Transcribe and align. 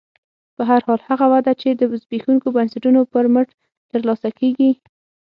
په 0.55 0.61
هر 0.69 0.81
حال 0.87 1.01
هغه 1.09 1.25
وده 1.33 1.53
چې 1.61 1.69
د 1.71 1.81
زبېښونکو 2.01 2.47
بنسټونو 2.55 2.99
پر 3.13 3.25
مټ 3.33 3.49
ترلاسه 3.91 4.29
کېږي 4.39 4.71